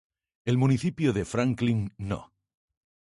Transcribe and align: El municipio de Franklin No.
El 0.45 0.57
municipio 0.57 1.13
de 1.13 1.25
Franklin 1.25 1.93
No. 1.95 2.31